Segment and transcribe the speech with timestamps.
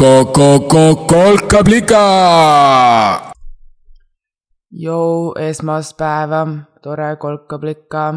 [0.00, 2.00] Kolkablika.
[4.70, 6.48] Jou, esmaspäeva,
[6.82, 8.14] tore kolkablika.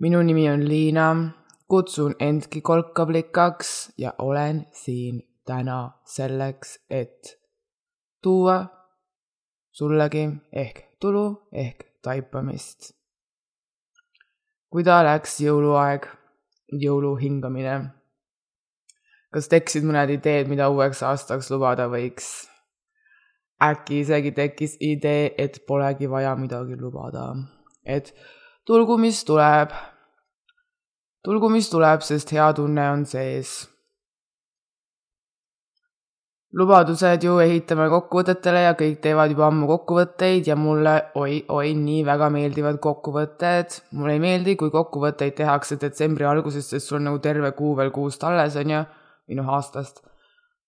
[0.00, 1.16] minu nimi on Liina,
[1.68, 7.40] kutsun endki kolkablikaks ja olen siin täna selleks, et
[8.22, 8.66] tuua
[9.70, 12.92] sullegi ehk tulu ehk taipamist.
[14.70, 16.06] kui ta läks jõuluaeg,
[16.72, 18.01] jõulu hingamine
[19.32, 22.32] kas tekkisid mõned ideed, mida uueks aastaks lubada võiks?
[23.62, 27.28] äkki isegi tekkis idee, et polegi vaja midagi lubada,
[27.86, 28.10] et
[28.66, 29.74] tulgu, mis tuleb.
[31.22, 33.52] tulgu, mis tuleb, sest hea tunne on sees.
[36.52, 42.02] lubadused ju ehitame kokkuvõtetele ja kõik teevad juba ammu kokkuvõtteid ja mulle oi, oi, nii
[42.04, 43.78] väga meeldivad kokkuvõtted.
[43.92, 47.94] mulle ei meeldi, kui kokkuvõtteid tehakse detsembri alguses, sest sul on nagu terve kuu veel
[47.94, 48.82] kuust alles, on ju
[49.28, 50.02] või noh, aastast.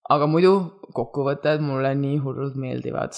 [0.09, 0.53] aga muidu
[0.93, 3.13] kokkuvõtted mulle nii hullult meeldivad.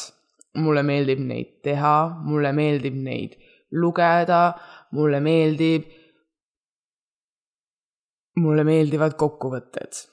[0.57, 3.37] mulle meeldib neid teha, mulle meeldib neid
[3.71, 4.41] lugeda,
[4.91, 5.89] mulle meeldib,
[8.43, 10.03] mulle meeldivad kokkuvõtted.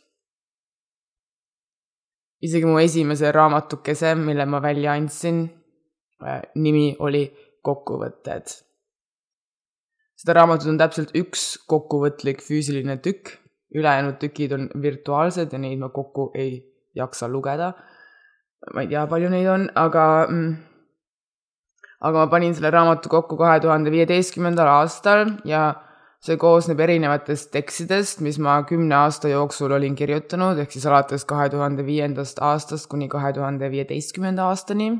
[2.44, 5.46] isegi mu esimese raamatukese, mille ma välja andsin,
[6.22, 7.24] äh, nimi oli
[7.64, 8.50] Kokkuvõtted.
[10.20, 13.30] seda raamatut on täpselt üks kokkuvõtlik füüsiline tükk
[13.74, 16.62] ülejäänud tükid on virtuaalsed ja neid ma kokku ei
[16.94, 17.72] jaksa lugeda.
[18.74, 20.52] ma ei tea, palju neid on, aga mm,
[22.00, 25.64] aga ma panin selle raamatu kokku kahe tuhande viieteistkümnendal aastal ja
[26.24, 31.50] see koosneb erinevatest tekstidest, mis ma kümne aasta jooksul olin kirjutanud, ehk siis alates kahe
[31.52, 34.94] tuhande viiendast aastast kuni kahe tuhande viieteistkümnenda aastani.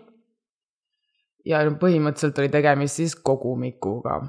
[1.44, 4.21] ja põhimõtteliselt oli tegemist siis kogumikuga.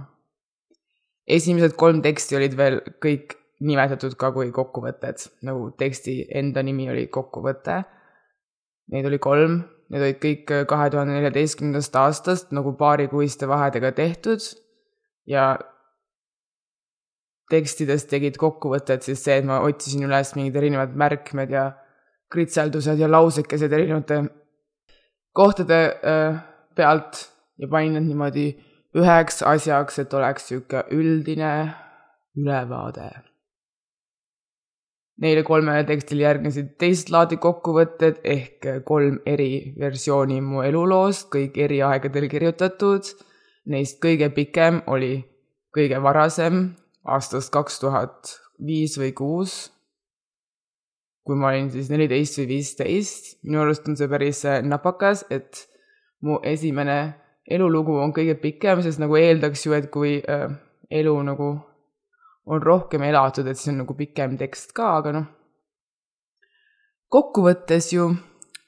[1.27, 7.07] esimesed kolm teksti olid veel kõik nimetatud ka kui kokkuvõtted, nagu teksti enda nimi oli
[7.11, 7.83] kokkuvõte.
[8.91, 14.43] Neid oli kolm, need olid kõik kahe tuhande neljateistkümnendast aastast nagu paarikuiste vahedega tehtud.
[15.25, 15.55] Ja
[17.49, 21.69] tekstidest tegid kokkuvõtted siis see, et ma otsisin üles mingid erinevad märkmed ja
[22.33, 24.23] kritseldused ja lausekesed erinevate
[25.35, 26.39] kohtade äh,
[26.75, 27.21] pealt
[27.61, 28.47] ja panin need niimoodi
[28.95, 31.53] üheks asjaks, et oleks niisugune üldine
[32.35, 33.09] ülevaade
[35.23, 41.79] Neile kolmele tekstile järgnesid teist laadi kokkuvõtted ehk kolm eri versiooni mu eluloost, kõik eri
[41.87, 43.07] aegadel kirjutatud.
[43.71, 45.23] Neist kõige pikem oli
[45.75, 46.65] kõige varasem,
[47.07, 49.55] aastast kaks tuhat viis või kuus,
[51.25, 53.37] kui ma olin siis neliteist või viisteist.
[53.43, 55.65] minu arust on see päris napakas, et
[56.21, 57.15] mu esimene
[57.47, 60.51] elulugu on kõige pikem, sest nagu eeldaks ju, et kui äh,
[60.89, 61.49] elu nagu
[62.45, 65.27] on rohkem elatud, et see on nagu pikem tekst ka, aga noh.
[67.09, 68.09] kokkuvõttes ju,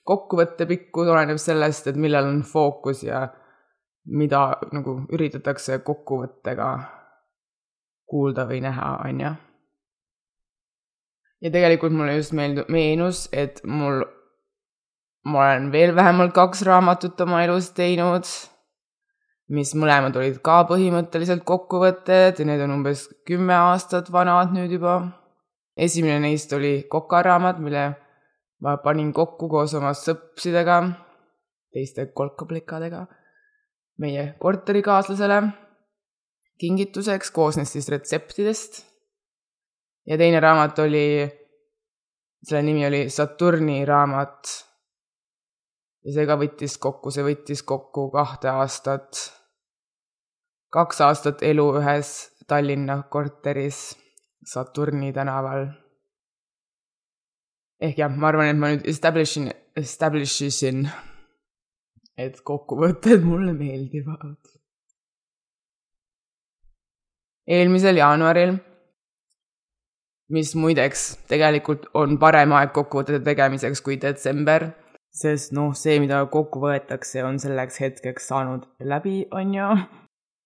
[0.08, 3.28] kokkuvõtte pikkus oleneb sellest, et millal on fookus ja
[4.08, 4.44] mida
[4.74, 6.70] nagu üritatakse kokkuvõttega
[8.08, 9.34] kuulda või näha, on ju.
[11.44, 14.06] ja tegelikult mulle just meeldib, meenus, et mul,
[15.28, 18.26] ma olen veel vähemalt kaks raamatut oma elus teinud
[19.54, 25.00] mis mõlemad olid ka põhimõtteliselt kokkuvõtted ja need on umbes kümme aastat vanad nüüd juba.
[25.78, 27.84] esimene neist oli kokaraamat, mille
[28.62, 30.82] ma panin kokku koos oma sõpsidega,
[31.72, 33.06] teiste kolkaplikadega,
[34.02, 35.42] meie korterikaaslasele
[36.60, 38.84] kingituseks, koosnes siis retseptidest.
[40.08, 41.30] ja teine raamat oli,
[42.44, 44.44] selle nimi oli Saturni raamat.
[46.04, 49.37] ja see ka võttis kokku, see võttis kokku kahte aastat
[50.78, 52.10] kaks aastat elu ühes
[52.48, 53.80] Tallinna korteris
[54.46, 55.68] Saturni tänaval.
[57.82, 60.88] ehk jah, ma arvan, et ma nüüd establish in, establish isin,
[62.18, 64.40] et kokkuvõtted mulle meeldivad.
[67.58, 68.58] eelmisel jaanuaril,
[70.36, 74.72] mis muideks tegelikult on parem aeg kokkuvõtete tegemiseks kui detsember,
[75.22, 79.70] sest noh, see, mida kokku võetakse, on selleks hetkeks saanud läbi, on ju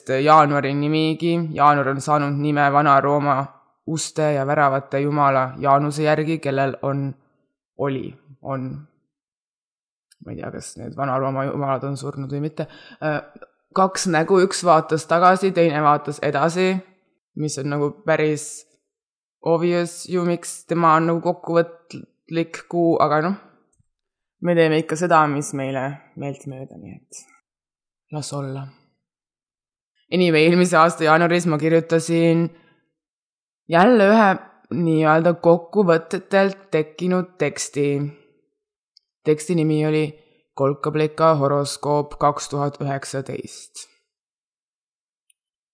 [0.10, 3.36] jaanuari nimigi, jaanuar on saanud nime Vana-Rooma
[3.88, 7.16] uste ja väravate jumala Jaanuse järgi, kellel on,
[7.78, 8.68] oli, on,
[10.26, 12.68] ma ei tea, kas need Vana-Rooma jumalad on surnud või mitte,
[13.04, 13.22] äh,
[13.76, 16.74] kaks nägu, üks vaatas tagasi, teine vaatas edasi,
[17.40, 18.50] mis on nagu päris
[19.42, 23.40] obvious ju, miks tema on nagu kokkuvõtlik kuu, aga noh,
[24.42, 25.88] me teeme ikka seda, mis meile
[26.22, 27.26] meeltmööda, nii et
[28.12, 28.68] las olla
[30.14, 32.50] Anyway, eelmise aasta jaanuaris ma kirjutasin
[33.70, 34.32] jälle ühe
[34.72, 38.02] nii-öelda kokkuvõtetelt tekkinud teksti.
[39.24, 40.06] teksti nimi oli
[40.54, 43.88] Kolkablika horoskoop kaks tuhat üheksateist.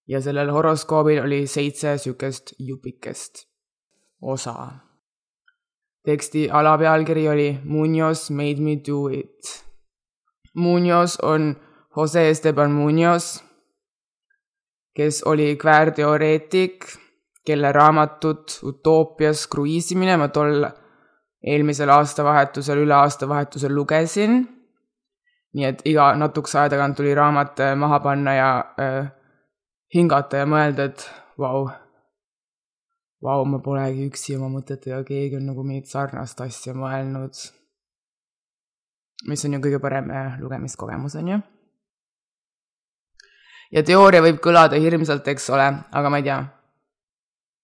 [0.08, 3.48] ja sellel horoskoobil oli seitse sihukest jupikest
[4.22, 4.70] osa.
[6.06, 9.66] teksti alapealkiri oli Munoz made me do it.
[10.56, 11.56] Munoz on
[11.98, 13.47] Jose Esteban Munoz,
[14.98, 16.86] kes oli kväärteoreetik,
[17.46, 20.66] kelle raamatut Utoopias kruiisimine ma tol
[21.46, 24.40] eelmisel aastavahetusel, üle aastavahetusel lugesin
[25.58, 28.50] nii et iga natukese aja tagant tuli raamat äh, maha panna ja
[28.82, 29.10] äh,
[29.94, 31.06] hingata ja mõelda, et
[31.40, 31.70] vau wow,,
[33.24, 37.46] vau wow,, ma polegi üksi oma mõtetega, keegi on nagu mingit sarnast asja mõelnud.
[39.28, 41.40] mis on ju kõige parem äh, lugemiskogemus, on ju.
[43.72, 46.44] Ja teooria võib kõlada hirmsalt, eks ole, aga ma ei tea.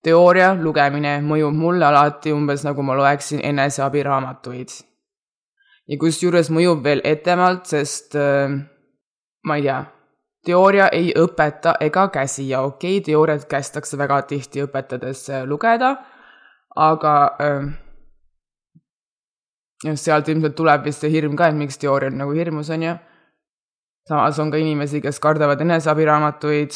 [0.04, 4.74] teooria lugemine mõjub mulle alati umbes nagu ma loeksin eneseabiraamatuid
[5.88, 8.52] ja kusjuures mõjub veel etemalt, sest äh,
[9.48, 9.80] ma ei tea,
[10.46, 15.96] teooria ei õpeta ega käsi ja okei okay,, teooriat kästakse väga tihti õpetades äh, lugeda,
[16.76, 17.72] aga äh,
[19.96, 22.96] sealt ilmselt tuleb vist see hirm ka, et miks teooria on nagu hirmus, on ju.
[24.08, 26.72] Samas on ka inimesi, kes kardavad eneseabiraamatuid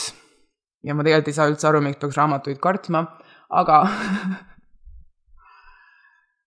[0.84, 3.04] ja ma tegelikult ei saa üldse aru, miks peaks raamatuid kartma,
[3.50, 3.82] aga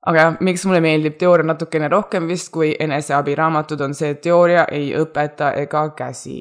[0.09, 4.65] aga jah, miks mulle meeldib teooria natukene rohkem vist kui eneseabiraamatud, on see, et teooria
[4.73, 6.41] ei õpeta ega käsi.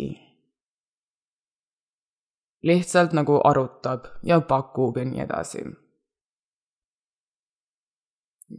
[2.64, 5.62] lihtsalt nagu arutab ja pakub ja nii edasi.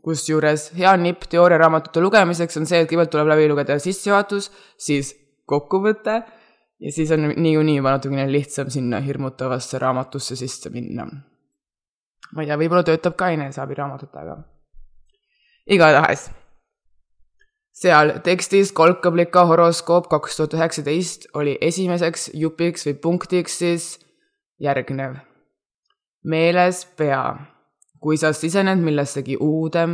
[0.05, 5.11] kusjuures hea nipp teooriaraamatute lugemiseks on see, et kõigepealt tuleb läbi lugeda sissejuhatus, siis
[5.51, 6.21] kokkuvõte
[6.81, 11.07] ja siis on niikuinii juba natukene lihtsam sinna hirmutavasse raamatusse sisse minna.
[12.35, 14.39] ma ei tea, võib-olla töötab ka eneseabiraamatutega
[15.71, 16.31] igatahes.
[17.73, 23.91] seal tekstis kolkablika horoskoop kaks tuhat üheksateist oli esimeseks jupiks või punktiks siis
[24.61, 25.15] järgnev.
[26.25, 27.37] meeles pea,
[28.01, 29.87] kui sa sisened millessegi uude,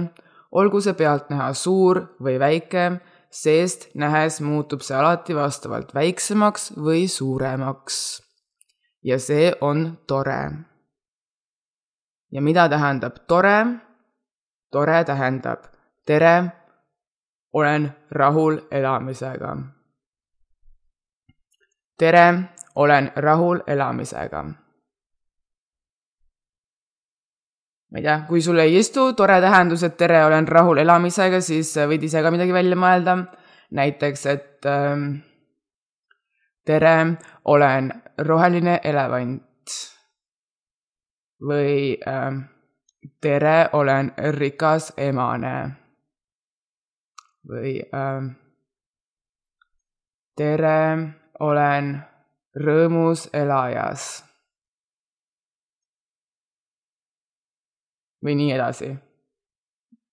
[0.52, 3.00] olgu see pealtnäha suur või väike,
[3.36, 8.22] seest nähes muutub see alati vastavalt väiksemaks või suuremaks.
[9.02, 10.50] ja see on tore.
[12.32, 13.58] ja mida tähendab tore?
[14.70, 16.44] tore tähendab tere,
[17.52, 19.56] olen rahul elamisega.
[21.98, 22.42] tere,
[22.74, 24.44] olen rahul elamisega.
[27.90, 31.70] Ma ei tea, kui sul ei istu tore tähendus, et tere, olen rahul elamisega, siis
[31.88, 33.16] võid ise ka midagi välja mõelda.
[33.76, 35.18] näiteks, et ähm,
[36.64, 39.42] tere, olen roheline elevant.
[41.48, 42.38] või ähm,
[43.20, 45.70] tere, olen rikas emane.
[47.48, 48.22] või äh,
[50.36, 51.08] tere,
[51.40, 52.02] olen
[52.56, 54.25] rõõmus elajas.
[58.24, 58.94] Või nii edasi.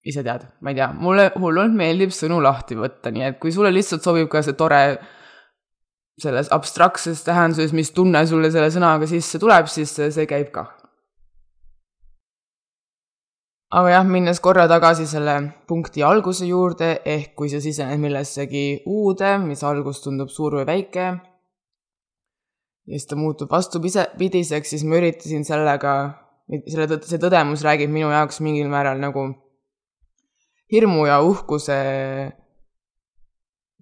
[0.04, 3.72] ise tead, ma ei tea, mulle hullult meeldib sõnu lahti võtta, nii et kui sulle
[3.72, 4.82] lihtsalt sobib ka see tore
[6.20, 10.74] selles abstraktses tähenduses, mis tunne sulle selle sõnaga sisse tuleb, siis see käib kah
[13.74, 15.36] aga jah, minnes korra tagasi selle
[15.68, 21.06] punkti alguse juurde, ehk kui sa sisened millessegi uude, mis alguses tundub suur või väike,
[22.86, 25.96] ja siis ta muutub vastupidiseks, siis ma üritasin sellega,
[26.50, 29.28] selle, see tõdemus räägib minu jaoks mingil määral nagu
[30.74, 31.78] hirmu ja uhkuse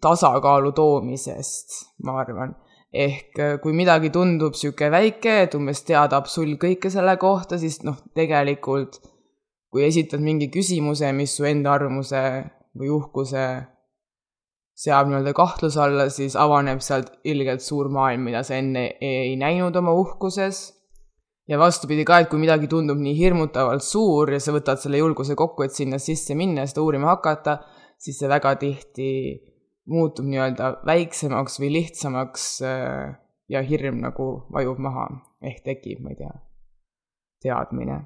[0.02, 2.56] tasakaalu toomisest, ma arvan.
[2.92, 7.96] ehk kui midagi tundub niisugune väike, et umbes teadab sul kõike selle kohta, siis noh,
[8.18, 9.00] tegelikult
[9.72, 12.20] kui esitad mingi küsimuse, mis su enda arvamuse
[12.76, 13.46] või uhkuse
[14.82, 19.76] seab nii-öelda kahtluse alla, siis avaneb sealt ilgelt suur maailm, mida sa enne ei näinud
[19.80, 20.62] oma uhkuses.
[21.52, 25.36] Ja vastupidi ka, et kui midagi tundub nii hirmutavalt suur ja sa võtad selle julguse
[25.40, 27.58] kokku, et sinna sisse minna ja seda uurima hakata,
[28.00, 29.10] siis see väga tihti
[29.92, 33.12] muutub nii-öelda väiksemaks või lihtsamaks äh,
[33.52, 35.10] ja hirm nagu vajub maha
[35.44, 36.32] ehk tekib, ma ei tea,
[37.44, 38.00] teadmine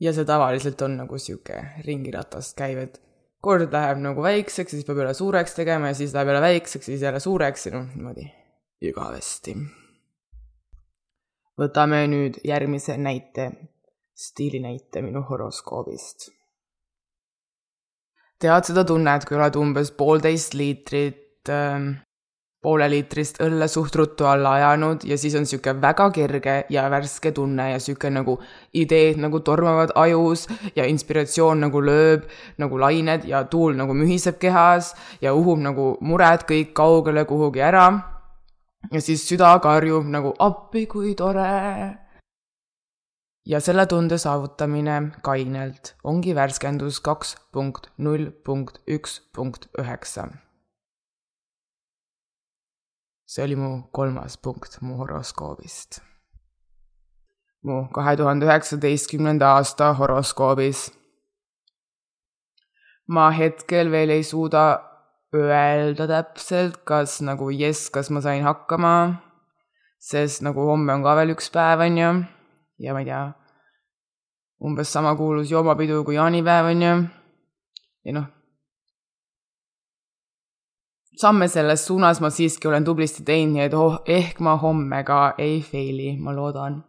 [0.00, 3.00] ja see tavaliselt on nagu sihuke ringiratast käiv, et
[3.44, 7.02] kord läheb nagu väikseks siis peab jälle suureks tegema ja siis läheb jälle väikseks siis
[7.08, 8.28] jälle suureks ja noh, niimoodi
[8.84, 9.56] igavesti.
[11.60, 13.50] Võtame nüüd järgmise näite,
[14.16, 16.30] stiilinäite minu horoskoobist.
[18.40, 21.94] tead seda tunnet, kui oled umbes poolteist liitrit äh,
[22.66, 27.30] poole liitrist õlle suht ruttu alla ajanud ja siis on sihuke väga kerge ja värske
[27.36, 28.38] tunne ja sihuke nagu
[28.74, 32.26] ideed nagu tormavad ajus ja inspiratsioon nagu lööb
[32.58, 38.15] nagu lained ja tuul nagu mühiseb kehas ja uhub nagu mured kõik kaugele kuhugi ära.
[38.92, 41.46] Ja siis süda karjub nagu appi, kui tore.
[43.46, 50.26] ja selle tunde saavutamine kainelt ongi värskendus kaks punkt null punkt üks punkt üheksa
[53.26, 56.00] see oli mu kolmas punkt mu horoskoobist.
[57.62, 60.92] mu kahe tuhande üheksateistkümnenda aasta horoskoobis.
[63.06, 64.62] ma hetkel veel ei suuda
[65.44, 68.92] öelda täpselt, kas nagu jess, kas ma sain hakkama,
[70.00, 72.12] sest nagu homme on ka veel üks päev, on ju,
[72.82, 73.24] ja ma ei tea,
[74.64, 76.94] umbes sama kuulus joomapidu kui jaanipäev, on ju,
[78.08, 78.26] ja noh,
[81.16, 85.34] samme selles suunas ma siiski olen tublisti teinud, nii et oh, ehk ma homme ka
[85.38, 86.82] ei fail'i, ma loodan.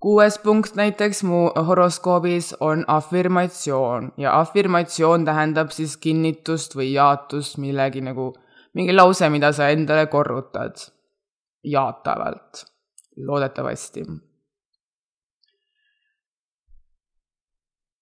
[0.00, 4.12] Kuues punkt näiteks mu horoskoobis on afirmatsioon.
[4.16, 8.32] Ja afirmatsioon tähendab siis kinnitust või jaatust millegi nagu,
[8.74, 10.76] mingi lause, mida sa endale korrutad.
[11.64, 12.64] Jaatavalt,
[13.26, 14.04] loodetavasti.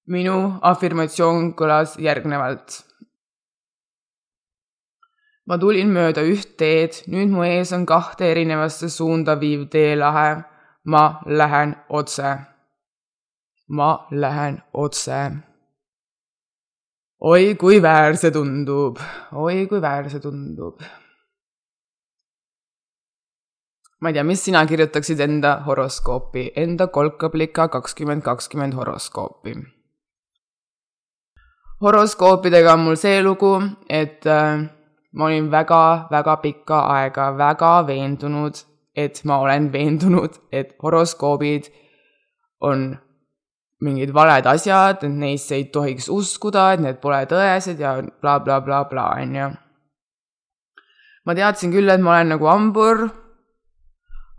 [0.06, 2.82] Minu afirmatsioon kõlas järgnevalt.
[5.46, 10.44] Ma tulin mööda üht teed, nüüd mu ees on kahte erinevasse suunda viiv teelahe.
[10.87, 12.38] Ma lähen otse.
[13.69, 15.33] ma lähen otse.
[17.21, 18.99] oi, kui väär see tundub,
[19.33, 20.83] oi, kui väär see tundub.
[24.00, 29.57] ma ei tea, mis sina kirjutaksid enda horoskoopi, enda kolkablika kakskümmend kakskümmend horoskoopi
[31.83, 33.52] horoskoopidega on mul see lugu,
[33.88, 34.62] et äh,
[35.12, 38.62] ma olin väga-väga pikka aega väga veendunud,
[38.96, 41.68] et ma olen veendunud, et horoskoobid
[42.64, 42.94] on
[43.84, 48.82] mingid valed asjad, et neisse ei tohiks uskuda, et need pole tõesed ja blablabla bla,
[48.88, 49.50] bla, onju.
[51.26, 53.04] ma teadsin küll, et ma olen nagu hambur,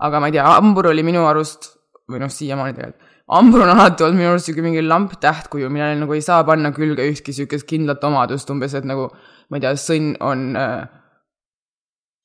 [0.01, 1.75] aga ma ei tea, hambur oli minu arust,
[2.09, 6.15] või noh, siiamaani tegelikult, hambur on alati olnud minu arust niisugune mingi lamptähtkuju, millele nagu
[6.15, 9.11] ei saa panna külge ühtki niisugust kindlat omadust, umbes et nagu
[9.51, 10.87] ma ei tea, sõnn on äh,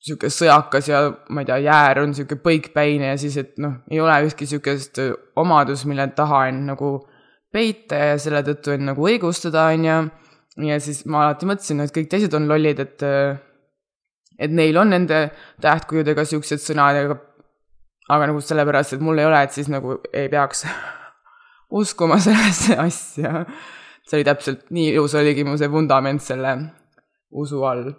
[0.03, 4.01] sihuke sõjakas ja ma ei tea, jäär on sihuke põikpäine ja siis, et noh, ei
[4.03, 6.91] ole ühtki sihukest äh, omadust, mille taha on nagu
[7.53, 9.97] peita ja selle tõttu on nagu õigustada, on ju.
[10.67, 13.37] ja siis ma alati mõtlesin, et kõik teised on lollid, et, äh,
[14.43, 15.25] et neil on nende
[15.63, 17.19] tähtkujudega siuksed sõnad, aga,
[18.11, 20.65] aga nagu sellepärast, et mul ei ole, et siis nagu ei peaks
[21.79, 23.45] uskuma sellesse asja.
[24.03, 26.57] see oli täpselt, nii ilus oligi mu see vundament selle
[27.31, 27.93] usu all.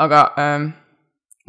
[0.00, 0.70] Aga ähm,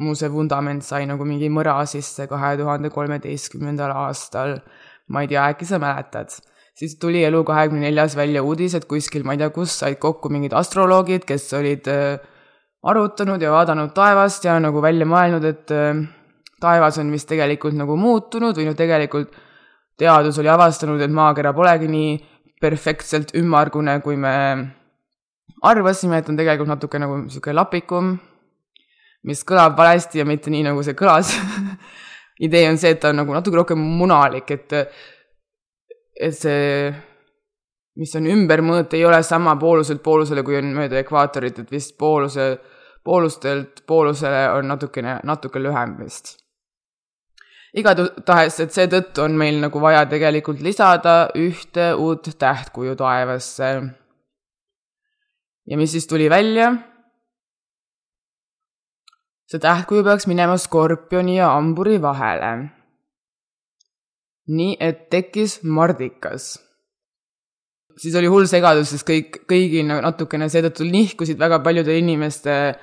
[0.02, 4.60] mu see vundament sai nagu mingi mõra sisse kahe tuhande kolmeteistkümnendal aastal.
[5.08, 6.32] ma ei tea, äkki sa mäletad?
[6.74, 10.32] siis tuli Elu kahekümne neljas välja uudis, et kuskil, ma ei tea, kus said kokku
[10.34, 12.18] mingid astroloogid, kes olid äh,
[12.88, 16.02] arutanud ja vaadanud taevast ja nagu välja mõelnud, et äh,
[16.64, 19.36] taevas on vist tegelikult nagu muutunud või noh, tegelikult
[20.00, 22.16] teadus oli avastanud, et maakera polegi nii
[22.62, 24.34] perfektselt ümmargune, kui me
[25.62, 28.16] arvasime, et on tegelikult natuke nagu niisugune lapikum,
[29.28, 31.34] mis kõlab valesti ja mitte nii, nagu see kõlas
[32.46, 34.76] idee on see, et ta on nagu natuke rohkem munalik, et,
[36.18, 36.92] et see,
[38.02, 42.54] mis on ümbermõõt, ei ole sama pooluselt poolusele, kui on mööda ekvaatorit, et vist pooluse,
[43.06, 46.38] poolustelt poolusele on natukene, natuke lühem vist.
[47.78, 53.70] igatahes, et seetõttu on meil nagu vaja tegelikult lisada ühte uut tähtkuju taevasse
[55.72, 56.74] ja mis siis tuli välja?
[59.52, 62.52] See tähtkuju peaks minema skorpioni ja hamburi vahele.
[64.48, 66.60] nii et tekkis mardikas.
[67.98, 72.76] siis oli hull segadus, sest kõik, kõigil natukene seetõttu nihkusid väga paljude inimeste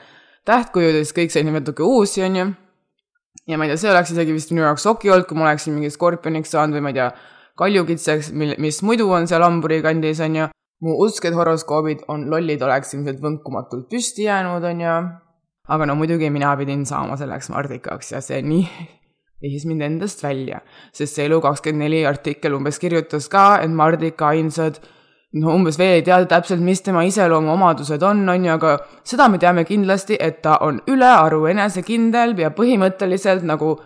[0.45, 2.47] tähtkujud ja siis kõik said natuke uusi, onju.
[3.49, 5.75] ja ma ei tea, see oleks isegi vist minu jaoks oki olnud, kui ma oleksin
[5.75, 7.11] mingi skorpioniks saanud või ma ei tea,
[7.59, 10.51] kaljukitseks, mil, mis muidu on seal hamburi kandis, onju
[10.85, 14.99] mu usked horoskoobid on lollid, oleks ilmselt võnkumatult püsti jäänud, on ju.
[15.69, 18.67] Aga no muidugi mina pidin saama selleks mardikaks ja see nii
[19.43, 24.81] viis mind endast välja, sest see Elu24 artikkel umbes kirjutas ka, et mardika ainsad
[25.39, 28.75] no umbes veel ei teada täpselt, mis tema iseloomuomadused on, on ju, aga
[29.07, 33.77] seda me teame kindlasti, et ta on ülearu enesekindel ja põhimõtteliselt nagu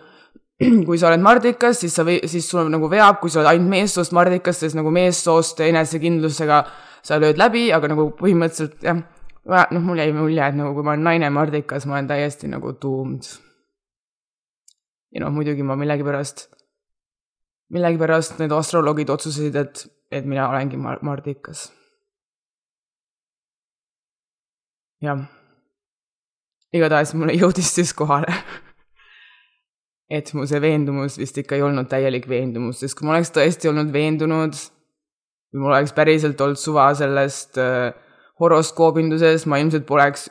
[0.86, 4.14] kui sa oled mardikas, siis sa siis sul nagu veab, kui sa oled ainult meessoost
[4.14, 6.62] mardikas, siis nagu meessoost enesekindlusega
[7.02, 9.02] sa lööd läbi, aga nagu põhimõtteliselt jah,
[9.44, 12.74] noh, mul jäi mulje, et nagu kui ma olen naine Mardikas, ma olen täiesti nagu
[12.82, 13.28] doomed.
[15.12, 16.46] ja noh, muidugi ma millegipärast,
[17.74, 21.70] millegipärast need astroloogid otsustasid, et, et mina olengi Mardikas.
[25.02, 25.24] jah.
[26.72, 28.30] igatahes mulle jõudis siis kohale
[30.16, 33.68] et mu see veendumus vist ikka ei olnud täielik veendumus, sest kui ma oleks tõesti
[33.72, 34.54] olnud veendunud
[35.52, 37.90] või mul oleks päriselt olnud suva sellest äh,
[38.42, 40.28] horoskoobinduses, ma ilmselt poleks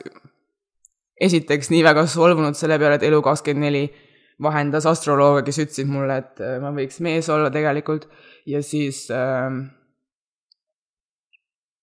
[1.22, 3.84] esiteks nii väga solvunud selle peale, et Elu24
[4.42, 8.08] vahendas astrolooge, kes ütlesid mulle, et äh, ma võiks mees olla tegelikult
[8.48, 9.48] ja siis äh,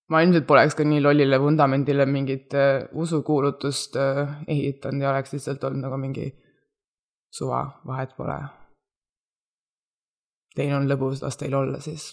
[0.09, 5.63] ma ilmselt poleks ka nii lollile vundamendile mingit äh, usukuulutust äh, ehitanud ja oleks lihtsalt
[5.63, 6.29] olnud nagu mingi
[7.31, 8.39] suva, vahet pole.
[10.57, 12.11] Teil on lõbus, las teil olla siis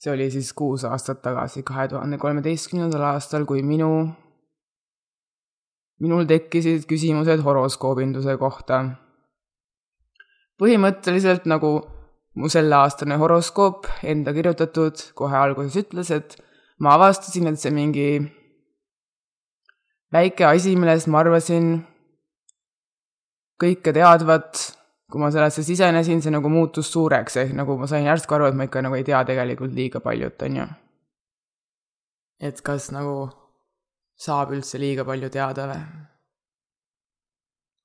[0.00, 3.90] see oli siis kuus aastat tagasi, kahe tuhande kolmeteistkümnendal aastal, kui minu,
[6.00, 8.84] minul tekkisid küsimused horoskoobinduse kohta.
[10.56, 11.70] põhimõtteliselt nagu
[12.36, 16.36] mu selleaastane horoskoop enda kirjutatud kohe alguses ütles, et
[16.80, 18.08] ma avastasin, et see mingi
[20.12, 21.78] väike asi, millest ma arvasin
[23.60, 24.75] kõike teadvat,
[25.12, 28.58] kui ma sellesse sisenesin, see nagu muutus suureks, ehk nagu ma sain järsku aru, et
[28.58, 30.66] ma ikka nagu ei tea tegelikult liiga paljut, on ju.
[32.48, 33.16] et kas nagu
[34.18, 35.84] saab üldse liiga palju teada või?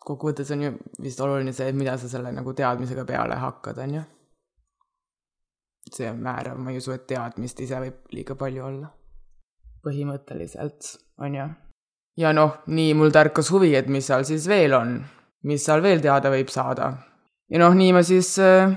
[0.01, 0.71] kokkuvõttes on ju
[1.03, 4.01] vist oluline see, et mida sa selle nagu teadmisega peale hakkad, on ju.
[5.91, 8.89] see on määrav, ma ei usu, et teadmist ise võib liiga palju olla.
[9.85, 10.89] põhimõtteliselt,
[11.21, 11.47] on ju.
[12.25, 14.98] ja noh, nii mul tärkas huvi, et mis seal siis veel on,
[15.46, 16.89] mis seal veel teada võib saada
[17.51, 18.72] ja noh, nii ma siis äh,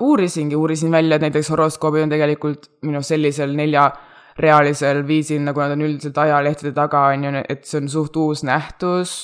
[0.00, 5.84] uurisingi, uurisin välja, et näiteks horoskoobid on tegelikult minu sellisel neljarealisel viisil, nagu nad on
[5.86, 9.16] üldiselt ajalehtede taga, on ju, et see on suht uus nähtus,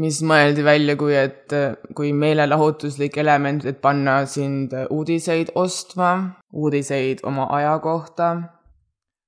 [0.00, 1.52] mis mõeldi välja kui, et
[1.94, 8.34] kui meelelahutuslik element, et panna sind uudiseid ostma, uudiseid oma aja kohta.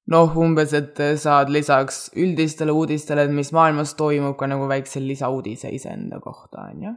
[0.06, 6.20] noh, umbes, et saad lisaks üldistele uudistele, mis maailmas toimub, ka nagu väikse lisauudise iseenda
[6.22, 6.92] kohta, on ju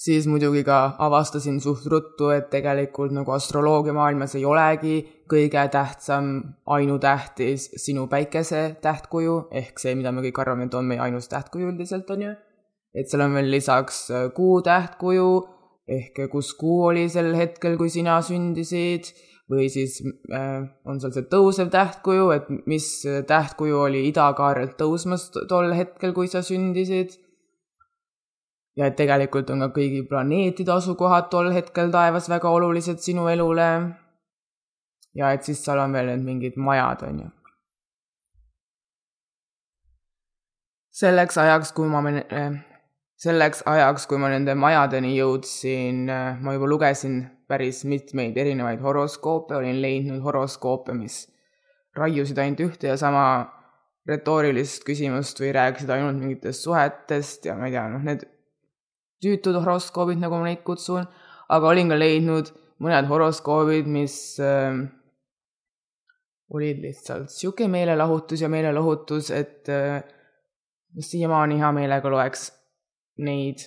[0.00, 4.96] siis muidugi ka avastasin suht ruttu, et tegelikult nagu astroloogia maailmas ei olegi
[5.30, 6.32] kõige tähtsam
[6.76, 11.74] ainutähtis sinu päikese tähtkuju, ehk see, mida me kõik arvame, et on meie ainus tähtkuju
[11.74, 12.36] üldiselt, on ju.
[12.96, 15.30] et seal on veel lisaks äh, kuu tähtkuju,
[15.90, 19.12] ehk kus kuu oli sel hetkel, kui sina sündisid,
[19.50, 20.00] või siis
[20.32, 22.88] äh, on seal see tõusev tähtkuju, et mis
[23.28, 27.20] tähtkuju oli idakaarelt tõusmas tol hetkel, kui sa sündisid
[28.80, 33.68] ja et tegelikult on ka kõigi planeetide asukohad tol hetkel taevas väga olulised sinu elule.
[35.14, 37.28] ja et siis seal on veel need mingid majad, on ju.
[41.00, 42.00] selleks ajaks, kui ma,
[43.20, 46.08] selleks ajaks, kui ma nende majadeni jõudsin,
[46.40, 51.22] ma juba lugesin päris mitmeid erinevaid horoskoope, olin leidnud horoskoope, mis
[51.96, 53.24] raiusid ainult ühte ja sama
[54.08, 58.28] retoorilist küsimust või rääkisid ainult mingitest suhetest ja ma ei tea, noh, need
[59.22, 61.06] tüütud horoskoobid, nagu ma neid kutsun,
[61.52, 64.80] aga olin ka leidnud mõned horoskoobid, mis äh,
[66.50, 70.00] olid lihtsalt sihuke meelelahutus ja meelelahutus, et äh,
[70.98, 72.48] siiamaani hea meelega loeks
[73.20, 73.66] neid,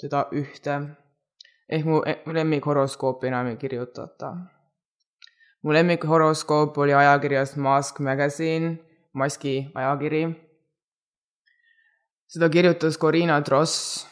[0.00, 0.80] seda ühte.
[1.72, 4.32] ehk mu e-, lemmikhoroskoopi enam ei kirjutata.
[5.62, 8.78] mu lemmikhoroskoop oli ajakirjas Mask Magazine,
[9.12, 10.51] maski ajakiri
[12.32, 14.06] seda kirjutas Corina Dross.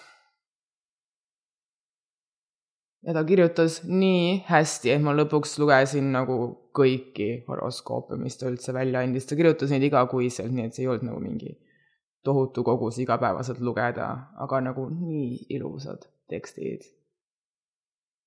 [3.03, 6.35] ja ta kirjutas nii hästi, et ma lõpuks lugesin nagu
[6.77, 10.91] kõiki horoskoope, mis ta üldse välja andis, ta kirjutas neid igakuiselt, nii et see ei
[10.93, 11.55] olnud nagu mingi
[12.21, 16.85] tohutu kogus igapäevaselt lugeda, aga nagu nii ilusad tekstid.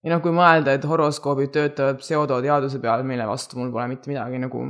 [0.01, 4.41] ja noh, kui mõelda, et horoskoobid töötavad pseudoteaduse peal, mille vastu mul pole mitte midagi
[4.41, 4.65] nagu,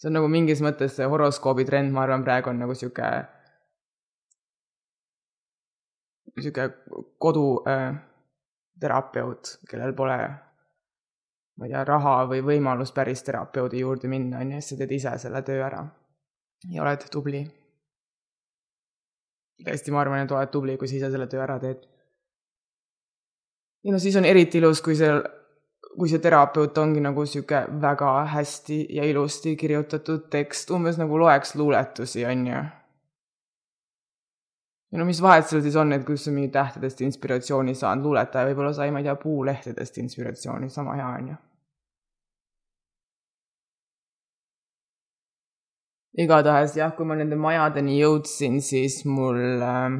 [0.00, 3.12] see on nagu mingis mõttes see horoskoobi trend, ma arvan, praegu on nagu sihuke
[6.34, 6.68] niisugune
[7.18, 10.18] koduterapeut äh,, kellel pole,
[11.56, 14.92] ma ei tea, raha või võimalust päris terapeudi juurde minna, on ju, siis sa teed
[14.98, 15.82] ise selle töö ära
[16.70, 17.44] ja oled tubli.
[19.64, 21.86] tõesti, ma arvan, et oled tubli, kui sa ise selle töö ära teed.
[23.84, 25.12] ja no siis on eriti ilus, kui see,
[25.96, 31.54] kui see terapeut ongi nagu niisugune väga hästi ja ilusti kirjutatud tekst, umbes nagu loeks
[31.54, 32.64] luuletusi, on ju
[34.92, 38.48] ja no mis vahet seal siis on, et kui sa mingi tähtedest inspiratsiooni saanud, luuletaja
[38.50, 41.42] võib-olla sai, ma ei tea, puulehtedest inspiratsiooni, sama hea on ju.
[46.16, 49.96] igatahes jah, kui ma nende majadeni jõudsin, siis mul äh,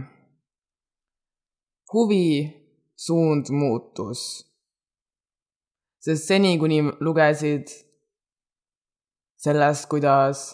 [1.93, 2.29] huvi
[2.97, 4.23] suund muutus.
[6.07, 7.69] sest seni, kuni lugesid
[9.43, 10.47] sellest, kuidas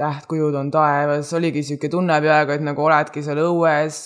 [0.00, 4.02] tähtkujud on taevas, oligi niisugune tunne peaaegu, et nagu oledki seal õues.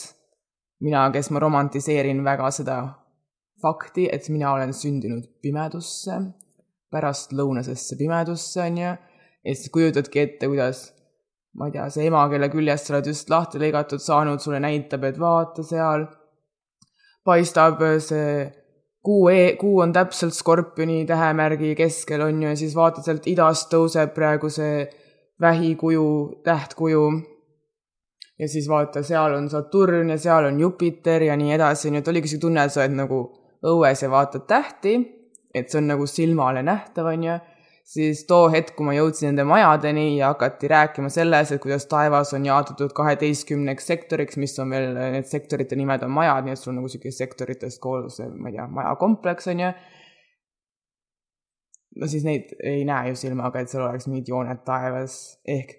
[0.81, 2.77] mina, kes ma romantiseerin väga seda
[3.62, 6.20] fakti, et mina olen sündinud pimedusse,
[6.92, 8.92] pärastlõunasesse pimedusse, on ju,
[9.44, 10.85] ja siis kujutadki ette, kuidas
[11.59, 15.09] ma ei tea, see ema, kelle küljest sa oled just lahti lõigatud saanud, sulle näitab,
[15.09, 16.07] et vaata seal.
[17.27, 18.46] Paistab see
[19.05, 23.70] kuu e, kuu on täpselt skorpioni tähemärgi keskel, on ju, ja siis vaatad sealt idast
[23.72, 24.87] tõuseb praegu see
[25.40, 27.03] vähikuju, tähtkuju.
[28.38, 32.09] ja siis vaata, seal on Saturn ja seal on Jupiter ja nii edasi, nii et
[32.09, 33.22] oligi see tunne, et sa oled nagu
[33.66, 34.94] õues ja vaatad tähti,
[35.55, 37.38] et see on nagu silmale nähtav, on ju
[37.88, 42.35] siis too hetk, kui ma jõudsin nende majadeni ja hakati rääkima selles, et kuidas taevas
[42.37, 46.74] on jaotatud kaheteistkümneks sektoriks, mis on veel, need sektorite nimed on majad, nii et sul
[46.74, 49.72] on nagu sihuke sektoritest koos, ma ei tea, majakompleks on ju.
[51.96, 55.74] No siis neid ei näe ju silmaga, et seal oleks mingid jooned taevas, ehk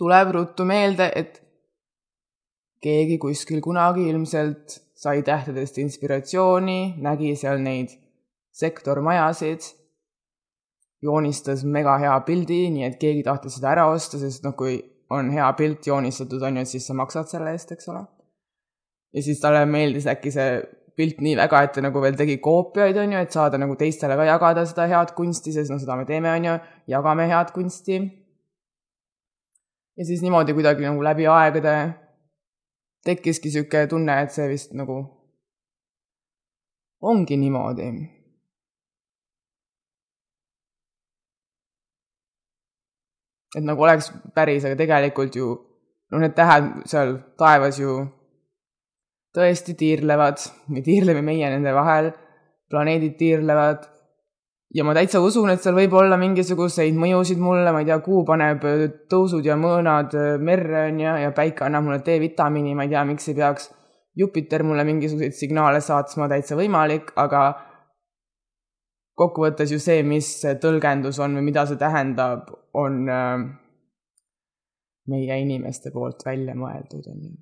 [0.00, 1.42] tuleb ruttu meelde, et
[2.80, 7.92] keegi kuskil kunagi ilmselt sai tähtedest inspiratsiooni, nägi seal neid
[8.56, 9.68] sektormajasid
[11.02, 14.76] joonistas mega hea pildi, nii et keegi tahtis seda ära osta, sest noh, kui
[15.10, 18.04] on hea pilt joonistatud, on ju, siis sa maksad selle eest, eks ole.
[19.16, 20.60] ja siis talle meeldis äkki see
[21.00, 24.18] pilt nii väga, et ta nagu veel tegi koopiaid, on ju, et saada nagu teistele
[24.20, 26.58] ka jagada seda head kunsti, sest noh, seda me teeme, on ju,
[26.94, 28.00] jagame head kunsti.
[29.96, 31.74] ja siis niimoodi kuidagi nagu läbi aegade
[33.04, 35.00] tekkiski niisugune tunne, et see vist nagu
[37.10, 37.90] ongi niimoodi
[43.56, 45.50] et nagu oleks päris, aga tegelikult ju
[46.10, 47.96] noh, need tähed seal taevas ju
[49.36, 50.42] tõesti tiirlevad,
[50.74, 52.10] me tiirleme meie nende vahel,
[52.70, 53.88] planeedid tiirlevad.
[54.74, 58.22] Ja ma täitsa usun, et seal võib olla mingisuguseid mõjusid mulle, ma ei tea, kuu
[58.26, 58.62] paneb
[59.10, 63.26] tõusud ja mõõnad merre, on ju, ja päike annab mulle D-vitamiini, ma ei tea, miks
[63.32, 63.66] ei peaks
[64.20, 67.42] Jupiter mulle mingisuguseid signaale saatma, täitsa võimalik, aga
[69.18, 73.44] kokkuvõttes ju see, mis see tõlgendus on või mida see tähendab, on äh,
[75.10, 77.36] meie inimeste poolt välja mõeldud, on ju.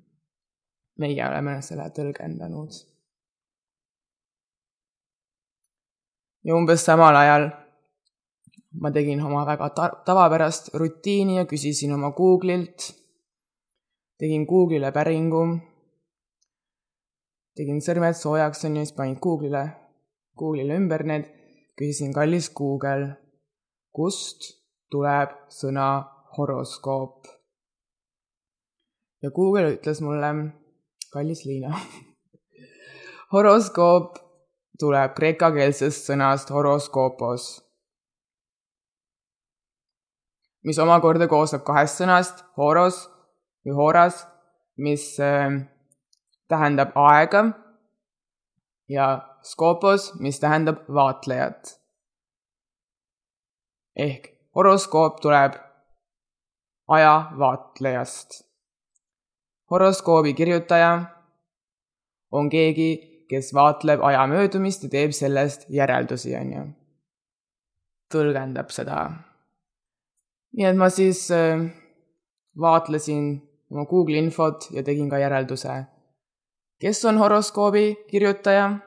[0.99, 2.85] Meie oleme selle tõlgendanud.
[6.43, 7.49] ja umbes samal ajal
[8.81, 12.93] ma tegin oma väga ta tavapärast rutiini ja küsisin oma Google'ilt,
[14.19, 15.43] tegin Google'ile päringu,
[17.57, 19.65] tegin sõrmed soojaks, on ju, siis panin Google'ile,
[20.37, 21.27] Google'ile ümber need
[21.79, 23.15] küsisin, kallis Google,
[23.95, 24.53] kust
[24.91, 25.89] tuleb sõna
[26.37, 27.27] horoskoop?
[29.19, 30.29] ja Google ütles mulle,
[31.13, 31.73] kallis Liina
[33.33, 34.17] horoskoop
[34.79, 37.47] tuleb kreekakeelsest sõnast horoskoopos,
[40.65, 43.03] mis omakorda koosneb kahest sõnast, horos
[43.65, 44.23] või horas,
[44.79, 45.59] mis äh,
[46.49, 47.43] tähendab aega
[48.89, 49.09] ja
[49.43, 51.75] skopos, mis tähendab vaatlejat.
[53.99, 55.57] ehk horoskoop tuleb
[56.87, 58.48] aja vaatlejast.
[59.71, 61.05] Horoskoobi kirjutaja
[62.31, 62.89] on keegi,
[63.29, 66.65] kes vaatleb aja möödumist ja teeb sellest järeldusi, on ju.
[68.13, 69.09] tõlgendab seda.
[70.57, 71.61] nii et ma siis äh,
[72.59, 73.35] vaatlesin
[73.71, 75.83] oma Google infot ja tegin ka järelduse.
[76.81, 78.79] kes on horoskoobi kirjutaja?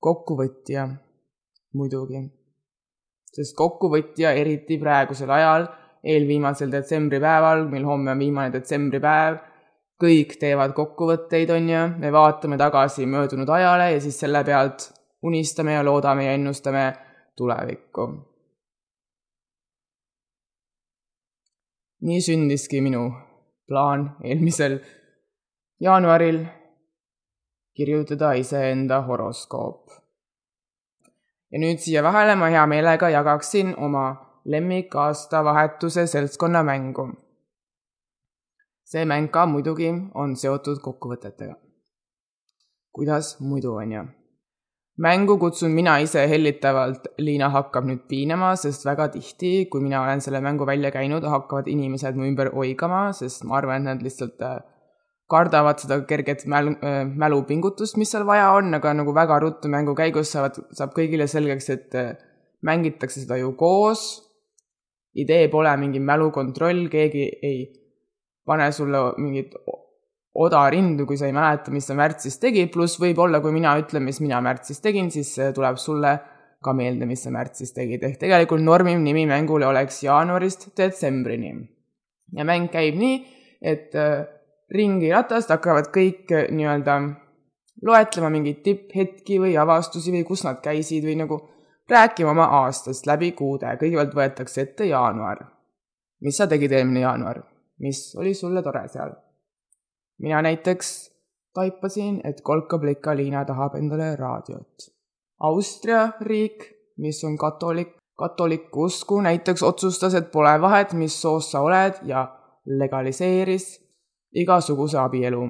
[0.00, 0.88] kokkuvõtja,
[1.74, 2.22] muidugi.
[3.32, 5.68] sest kokkuvõtja, eriti praegusel ajal,
[6.08, 9.38] eelviimasel detsembripäeval, mil homme on viimane detsembripäev,
[10.02, 14.90] kõik teevad kokkuvõtteid, on ju, me vaatame tagasi möödunud ajale ja siis selle pealt
[15.22, 16.92] unistame ja loodame ja ennustame
[17.36, 18.08] tulevikku.
[22.00, 23.08] nii sündiski minu
[23.66, 24.76] plaan eelmisel
[25.82, 26.44] jaanuaril
[27.74, 29.90] kirjutada iseenda horoskoop.
[31.52, 37.08] ja nüüd siia vahele ma hea meelega jagaksin oma lemmikaastavahetuse seltskonnamängu.
[38.84, 41.54] see mäng ka muidugi on seotud kokkuvõtetega.
[42.92, 44.04] kuidas muidu, on ju?
[44.98, 50.20] mängu kutsun mina ise hellitavalt, Liina hakkab nüüd piinama, sest väga tihti, kui mina olen
[50.20, 54.42] selle mängu välja käinud, hakkavad inimesed mu ümber oigama, sest ma arvan, et nad lihtsalt
[54.42, 54.56] äh,
[55.30, 59.94] kardavad seda kerget mälu, äh, mälupingutust, mis seal vaja on, aga nagu väga ruttu mängu
[59.94, 62.16] käigus saavad, saab kõigile selgeks, et äh,
[62.62, 64.27] mängitakse seda ju koos.
[65.22, 67.60] Idee pole mingi mälukontroll, keegi ei
[68.48, 69.54] pane sulle mingit
[70.38, 74.20] odarindu, kui sa ei mäleta, mis sa märtsis tegid, pluss võib-olla, kui mina ütlen, mis
[74.22, 76.14] mina märtsis tegin, siis tuleb sulle
[76.62, 81.54] ka meelde, mis sa märtsis tegid, ehk tegelikult normiv nimi mängule oleks jaanuarist detsembrini.
[82.36, 83.20] ja mäng käib nii,
[83.62, 84.26] et äh,
[84.74, 86.98] ringiratast hakkavad kõik äh, nii-öelda
[87.88, 91.38] loetlema mingeid tipphetki või avastusi või kus nad käisid või nagu
[91.90, 93.76] rääkima oma aastast läbi kuude.
[93.80, 95.44] kõigepealt võetakse ette jaanuar.
[96.20, 97.42] mis sa tegid eelmine jaanuar?
[97.78, 99.12] mis oli sulle tore seal?
[100.18, 101.10] mina näiteks
[101.54, 104.90] taipasin, et kolka-plika Liina tahab endale raadiot.
[105.40, 106.64] Austria riik,
[106.98, 112.26] mis on katolik, katolikku usku, näiteks otsustas, et pole vahet, mis soost sa oled ja
[112.66, 113.80] legaliseeris
[114.34, 115.48] igasuguse abielu.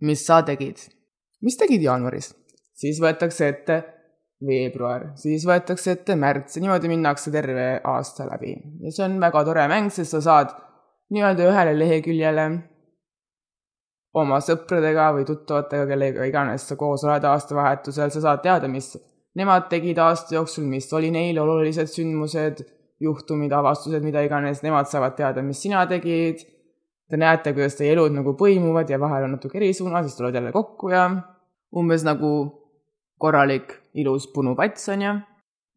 [0.00, 0.76] mis sa tegid?
[1.40, 2.34] mis tegid jaanuaris?
[2.74, 3.82] siis võetakse ette
[4.46, 8.56] veebruar, siis võetakse ette märts ja niimoodi minnakse terve aasta läbi.
[8.82, 10.52] ja see on väga tore mäng, sest sa saad
[11.12, 12.46] nii-öelda ühele leheküljele
[14.18, 18.92] oma sõpradega või tuttavatega, kellega iganes sa koos oled aastavahetusel, sa saad teada, mis
[19.38, 22.64] nemad tegid aasta jooksul, mis oli neil olulised sündmused,
[23.02, 26.44] juhtumid, avastused, mida iganes, nemad saavad teada, mis sina tegid.
[27.10, 30.38] Te näete, kuidas teie elud nagu põimuvad ja vahel on natuke eri suunas, siis tulevad
[30.38, 31.02] jälle kokku ja
[31.76, 32.30] umbes nagu
[33.22, 35.14] korralik ilus punupats on ju.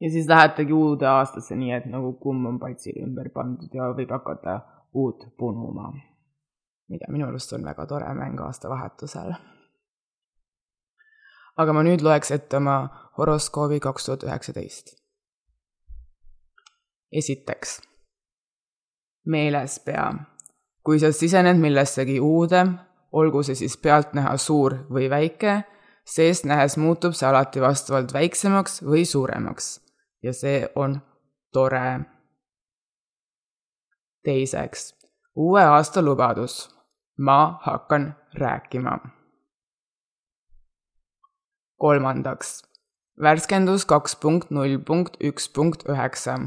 [0.01, 4.11] ja siis lähetegi uude aastasse nii, et nagu kumm on patsile ümber pandud ja võib
[4.17, 4.59] hakata
[4.93, 5.93] uut punuma
[6.89, 9.33] mida minu arust on väga tore mäng aastavahetusel.
[11.57, 12.77] aga ma nüüd loeks ette oma
[13.17, 14.95] horoskoobi kaks tuhat üheksateist.
[17.11, 17.79] esiteks,
[19.25, 20.09] meeles pea,
[20.83, 22.65] kui sa sisened millessegi uude,
[23.11, 25.61] olgu see siis pealtnäha suur või väike,
[26.05, 29.69] seest nähes muutub see alati vastavalt väiksemaks või suuremaks
[30.23, 30.99] ja see on
[31.53, 31.99] tore.
[34.25, 34.93] teiseks,
[35.35, 36.69] uue aasta lubadus
[37.17, 38.99] ma hakkan rääkima.
[41.77, 42.63] kolmandaks,
[43.21, 46.39] värskendus kaks punkt null punkt üks punkt üheksa.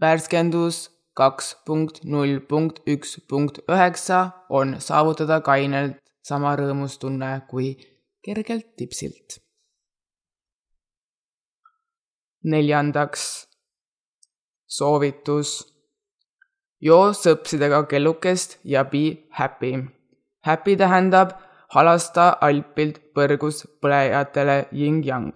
[0.00, 7.74] värskendus kaks punkt null punkt üks punkt üheksa on saavutada kainelt sama rõõmustunne kui
[8.24, 9.42] kergelt tipsilt.
[12.44, 13.22] neljandaks,
[14.66, 15.50] soovitus
[16.80, 19.72] joo sõpsidega kellukest ja be happy.
[20.46, 21.34] Happy tähendab
[21.74, 25.32] halasta alpilt põrgus põlejatele yin-yang.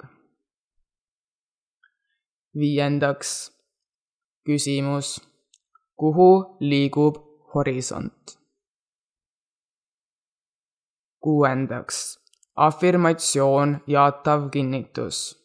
[2.54, 3.50] viiendaks
[4.46, 5.20] küsimus.
[5.96, 7.16] kuhu liigub
[7.54, 8.41] horisont?
[11.24, 12.02] Kuuendaks
[12.56, 15.38] afirmatsioon, jaatav kinnitus.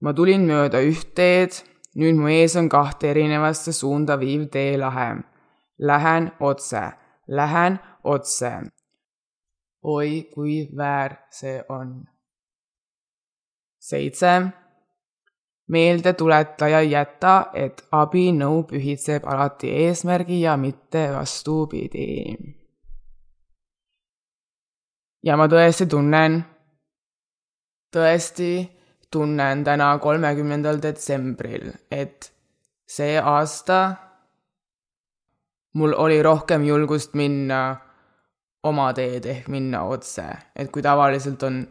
[0.00, 1.58] ma tulin mööda üht teed
[1.94, 5.08] nüüd mu ees on kahte erinevasse suunda viiv teelahe.
[5.78, 6.92] Lähen otse,
[7.26, 8.52] lähen otse.
[9.82, 12.04] oi, kui väär see on.
[13.78, 14.42] seitse.
[15.68, 22.59] meeldetuletaja jäta, et abinõu pühitseb alati eesmärgi ja mitte vastupidi.
[25.22, 26.40] Ja ma tõesti tunnen,
[27.94, 28.52] tõesti
[29.10, 32.30] tunnen täna, kolmekümnendal detsembril, et
[32.90, 33.80] see aasta
[35.74, 37.60] mul oli rohkem julgust minna
[38.66, 41.62] oma teed ehk minna otse, et kui tavaliselt on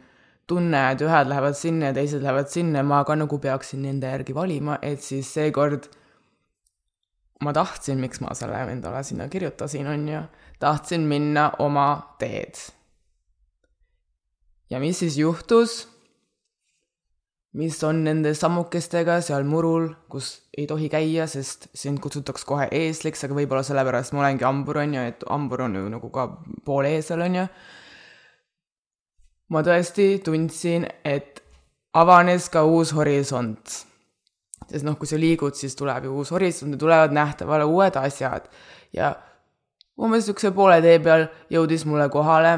[0.50, 4.36] tunne, et ühed lähevad sinna ja teised lähevad sinna, ma ka nagu peaksin nende järgi
[4.36, 5.90] valima, et siis seekord
[7.46, 10.24] ma tahtsin, miks ma selle endale sinna kirjutasin, on ju,
[10.60, 12.58] tahtsin minna oma teed.
[14.70, 15.88] Ja mis siis juhtus?
[17.58, 23.24] mis on nende sammukestega seal murul, kus ei tohi käia, sest sind kutsutakse kohe eesliks,
[23.26, 26.28] aga võib-olla sellepärast ma olengi hambur, on ju, et hambur on ju nagu ka
[26.66, 27.46] pool eesel, on ju.
[29.50, 31.42] ma tõesti tundsin, et
[31.98, 33.80] avanes ka uus horisont.
[34.70, 38.46] sest noh, kui sa liigud, siis tuleb ju uus horisont ja tulevad nähtavale uued asjad.
[38.94, 39.16] ja
[39.98, 42.54] umbes niisuguse poole tee peal jõudis mulle kohale,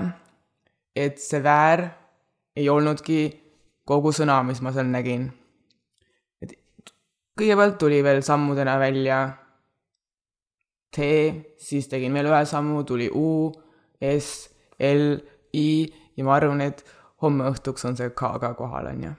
[0.96, 2.01] et see väär
[2.56, 3.22] ei olnudki
[3.88, 5.32] kogu sõna, mis ma seal nägin.
[6.42, 6.56] et
[7.40, 9.22] kõigepealt tuli veel sammudena välja
[10.92, 11.00] T,
[11.58, 13.52] siis tegin veel ühe sammu, tuli U,
[14.04, 15.16] S, L,
[15.54, 15.88] I
[16.18, 16.84] ja ma arvan, et
[17.24, 19.14] homme õhtuks on see K ka kohal, on ju.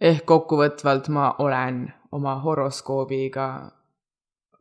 [0.00, 3.48] ehk kokkuvõtvalt ma olen oma horoskoobiga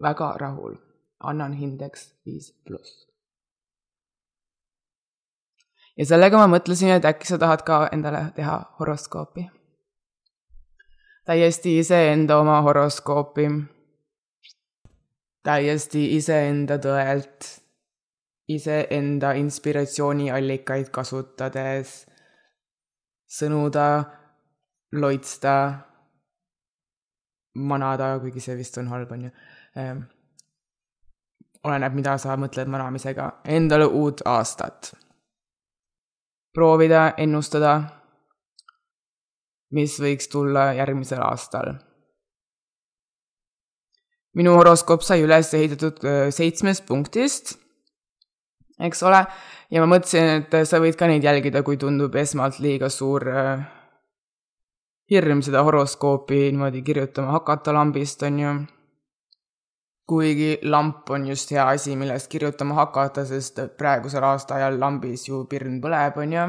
[0.02, 0.78] väga rahul,
[1.20, 3.07] annan hindeks viis pluss.
[5.98, 9.50] Ja sellega ma mõtlesin, et äkki sa tahad ka endale teha horoskoopi.
[11.26, 13.48] täiesti iseenda oma horoskoopi.
[15.44, 17.48] täiesti iseenda tõelt,
[18.48, 22.06] iseenda inspiratsiooniallikaid kasutades,
[23.28, 24.04] sõnuda,
[24.92, 25.74] loitsta,
[27.56, 29.32] manada, kuigi see vist on halb, on ju.
[29.76, 30.00] Ehm,
[31.64, 34.94] oleneb, mida sa mõtled manamisega, endale uut aastat
[36.54, 37.82] proovida ennustada,
[39.74, 41.76] mis võiks tulla järgmisel aastal.
[44.38, 47.56] minu horoskoop sai üles ehitatud seitsmest punktist,
[48.80, 49.24] eks ole,
[49.74, 53.26] ja ma mõtlesin, et sa võid ka neid jälgida, kui tundub esmalt liiga suur
[55.10, 58.54] hirm seda horoskoopi niimoodi kirjutama hakata lambist, on ju
[60.08, 65.82] kuigi lamp on just hea asi, millest kirjutama hakata, sest praegusel aastaajal lambis ju pirn
[65.84, 66.46] põleb, on ju.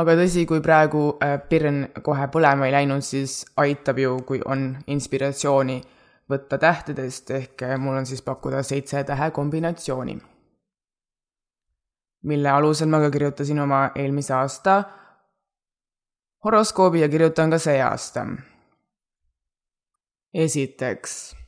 [0.00, 4.76] aga tõsi, kui praegu äh, pirn kohe põlema ei läinud, siis aitab ju, kui on
[4.86, 5.80] inspiratsiooni
[6.30, 10.14] võtta tähtedest, ehk äh, mul on siis pakkuda seitse tähe kombinatsiooni,
[12.30, 14.78] mille alusel ma ka kirjutasin oma eelmise aasta
[16.44, 18.26] horoskoobi ja kirjutan ka see aasta.
[20.34, 21.39] esiteks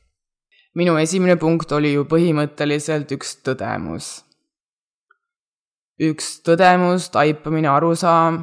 [0.73, 4.23] minu esimene punkt oli ju põhimõtteliselt üks tõdemus.
[6.01, 8.41] üks tõdemus, taipamine, arusaam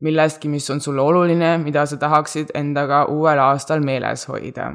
[0.00, 4.72] millestki, mis on sulle oluline, mida sa tahaksid endaga uuel aastal meeles hoida.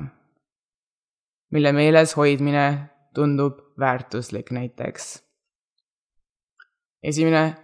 [1.52, 5.24] mille meeles hoidmine tundub väärtuslik näiteks.
[7.04, 7.56] esimene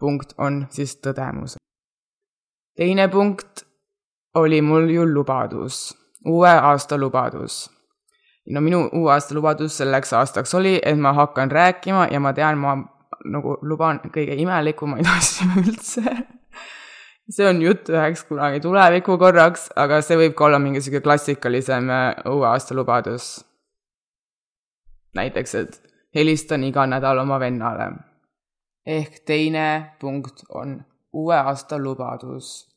[0.00, 1.56] punkt on siis tõdemus.
[2.76, 3.66] teine punkt
[4.34, 7.77] oli mul ju lubadus, uue aasta lubadus
[8.50, 12.58] no minu uue aasta lubadus selleks aastaks oli, et ma hakkan rääkima ja ma tean,
[12.58, 12.76] ma
[13.28, 16.04] nagu luban kõige imelikumaid asju üldse.
[17.28, 21.90] see on jutt üheks kunagi tuleviku korraks, aga see võib ka olla mingi sihuke klassikalisem
[21.92, 23.44] äh, uue aasta lubadus.
[25.18, 25.80] näiteks, et
[26.14, 27.92] helistan iga nädal oma vennale.
[28.86, 30.80] ehk teine punkt on
[31.12, 32.68] uue aasta lubadus.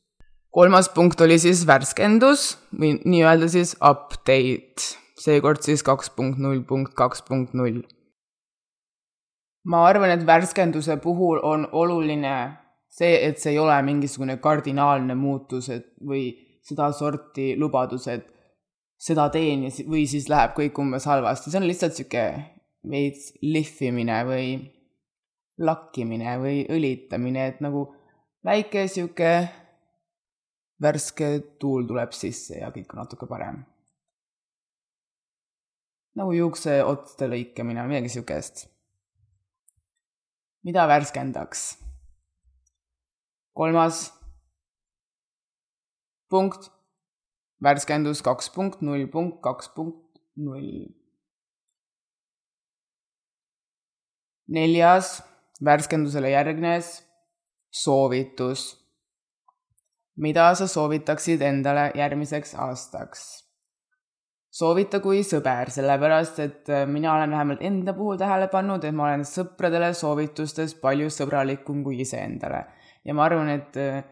[0.51, 6.93] kolmas punkt oli siis värskendus või nii-öelda siis update seekord siis kaks punkt null punkt
[6.95, 7.81] kaks punkt null.
[9.63, 12.35] ma arvan, et värskenduse puhul on oluline
[12.89, 16.31] see, et see ei ole mingisugune kardinaalne muutus, et või
[16.65, 18.27] sedasorti lubadus, et
[19.01, 22.25] seda teen ja või siis läheb kõik umbes halvasti, see on lihtsalt sihuke
[22.91, 24.45] veits lihvimine või
[25.61, 27.87] lakkimine või õlitamine, et nagu
[28.45, 29.33] väike sihuke
[30.81, 33.61] värske tuul tuleb sisse ja kõik on natuke parem
[36.15, 38.67] nagu juukseotste lõikamine, midagi sihukest.
[40.63, 41.77] mida värskendaks?
[43.53, 44.11] kolmas
[46.31, 46.69] punkt,
[47.63, 50.89] värskendus kaks punkt null punkt kaks punkt null.
[54.47, 55.21] neljas,
[55.63, 57.01] värskendusele järgnes
[57.71, 58.77] soovitus.
[60.15, 63.40] mida sa soovitaksid endale järgmiseks aastaks?
[64.51, 69.07] Soovita kui sõber, sellepärast et äh, mina olen vähemalt enda puhul tähele pannud, et ma
[69.07, 72.65] olen sõpradele soovitustes palju sõbralikum kui iseendale.
[73.05, 74.03] ja ma arvan, et äh,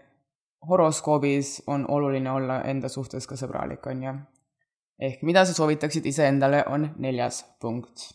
[0.67, 4.13] horoskoobis on oluline olla enda suhtes ka sõbralik, on ju.
[4.99, 8.13] ehk mida sa soovitaksid iseendale, on neljas punkt.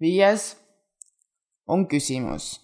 [0.00, 0.56] viies
[1.66, 2.58] on küsimus.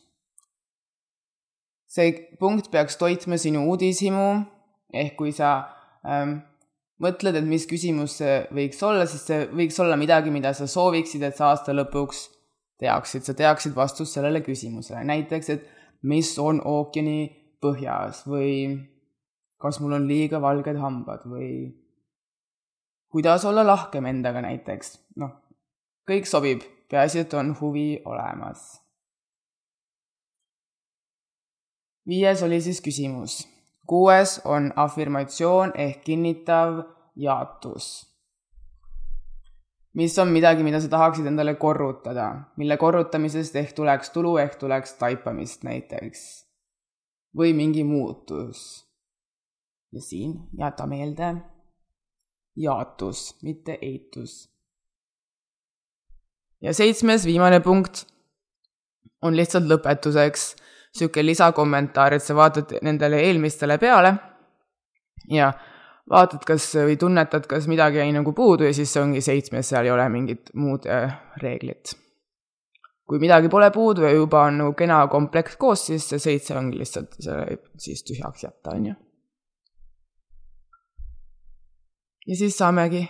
[1.86, 4.44] see punkt peaks toitma sinu uudishimu,
[4.92, 5.54] ehk kui sa
[6.04, 6.36] ähm,
[7.02, 11.24] mõtled, et mis küsimus see võiks olla, siis see võiks olla midagi, mida sa sooviksid,
[11.26, 12.26] et sa aasta lõpuks
[12.80, 15.66] teaksid, sa teaksid vastust sellele küsimusele, näiteks, et
[16.06, 17.18] mis on ookeani
[17.62, 18.52] põhjas või
[19.60, 21.50] kas mul on liiga valged hambad või
[23.12, 25.32] kuidas olla lahkem endaga näiteks, noh,
[26.08, 28.82] kõik sobib, peaasi, et on huvi olemas.
[32.06, 33.40] viies oli siis küsimus
[33.86, 36.82] kuues on afirmatsioon ehk kinnitav
[37.16, 38.06] jaatus.
[39.94, 42.26] mis on midagi, mida sa tahaksid endale korrutada,
[42.56, 46.46] mille korrutamisest ehk tuleks tulu, ehk tuleks taipamist näiteks.
[47.36, 48.86] või mingi muutus.
[49.92, 51.36] ja siin jäta meelde
[52.56, 54.50] jaatus, mitte eitus.
[56.60, 58.06] ja seitsmes, viimane punkt
[59.22, 60.54] on lihtsalt lõpetuseks
[61.00, 64.14] niisugune lisakommentaar, et sa vaatad nendele eelmistele peale
[65.30, 65.52] ja
[66.10, 69.86] vaatad, kas või tunnetad, kas midagi jäi nagu puudu ja siis see ongi seitsmes, seal
[69.86, 71.96] ei ole mingit muud äh, reeglit.
[73.06, 76.78] kui midagi pole puudu ja juba on nagu kena komplekt koos, siis see seitse ongi
[76.78, 78.94] lihtsalt see siis tühjaks jätta, on ju.
[82.26, 83.06] ja siis saamegi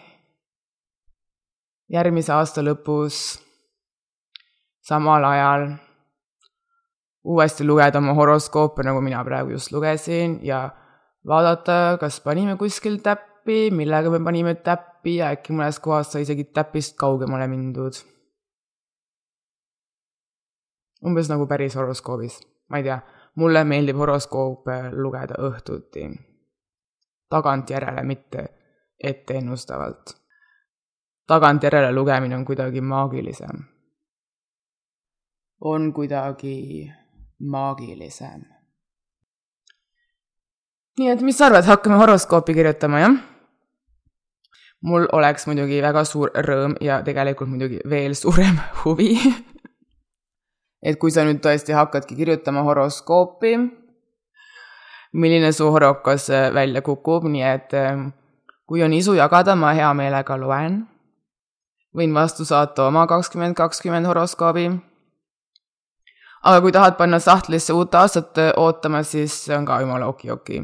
[1.93, 3.39] järgmise aasta lõpus
[4.87, 5.68] samal ajal
[7.27, 10.68] uuesti lugeda oma horoskoope, nagu mina praegu just lugesin ja
[11.27, 16.47] vaadata, kas panime kuskil täppi, millega me panime täppi ja äkki mõnes kohas sai isegi
[16.55, 17.99] täpist kaugemale mindud
[21.07, 22.99] umbes nagu päris horoskoobis, ma ei tea,
[23.41, 26.09] mulle meeldib horoskoope lugeda õhtuti.
[27.31, 28.45] tagantjärele, mitte
[29.03, 30.14] etteennustavalt.
[31.27, 33.64] tagantjärele lugemine on kuidagi maagilisem.
[35.61, 36.93] on kuidagi
[37.39, 38.45] maagilisem.
[40.99, 43.18] nii et mis sa arvad, hakkame horoskoopi kirjutama, jah?
[44.82, 49.16] mul oleks muidugi väga suur rõõm ja tegelikult muidugi veel suurem huvi
[50.87, 53.57] et kui sa nüüd tõesti hakkadki kirjutama horoskoopi,
[55.16, 58.11] milline su horokas äh, välja kukub, nii et ähm,
[58.68, 60.84] kui on isu jagada, ma hea meelega loen.
[61.97, 64.68] võin vastu saata oma kakskümmend kakskümmend horoskoobi.
[66.47, 70.62] Aga kui tahad panna sahtlisse uut aastat äh, ootama, siis see on ka jumala oki-oki.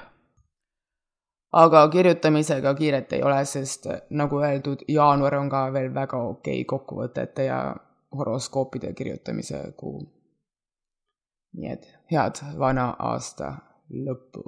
[1.51, 7.45] aga kirjutamisega kiiret ei ole, sest nagu öeldud, jaanuar on ka veel väga okei kokkuvõtete
[7.45, 7.76] ja
[8.18, 10.16] horoskoopide kirjutamise kuu
[11.55, 13.51] nii et head vana aasta
[14.05, 14.43] lõppu